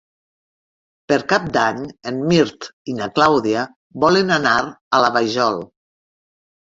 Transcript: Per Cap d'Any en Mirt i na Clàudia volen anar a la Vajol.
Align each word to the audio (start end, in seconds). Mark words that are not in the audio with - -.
Per 1.11 1.17
Cap 1.33 1.43
d'Any 1.57 1.83
en 2.11 2.17
Mirt 2.31 2.69
i 2.93 2.97
na 3.01 3.09
Clàudia 3.19 3.67
volen 4.07 4.33
anar 4.39 4.55
a 4.73 5.03
la 5.05 5.13
Vajol. 5.19 5.61